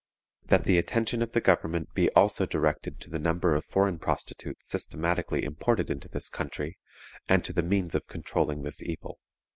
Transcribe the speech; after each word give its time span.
"That 0.47 0.63
the 0.63 0.79
attention 0.79 1.21
of 1.21 1.33
the 1.33 1.41
government 1.41 1.93
be 1.93 2.09
also 2.13 2.47
directed 2.47 2.99
to 3.01 3.09
the 3.11 3.19
number 3.19 3.53
of 3.53 3.63
foreign 3.63 3.99
prostitutes 3.99 4.67
systematically 4.67 5.43
imported 5.43 5.91
into 5.91 6.09
this 6.09 6.27
country, 6.27 6.79
and 7.29 7.43
to 7.45 7.53
the 7.53 7.61
means 7.61 7.93
of 7.93 8.07
controlling 8.07 8.63
this 8.63 8.81
evil." 8.81 9.19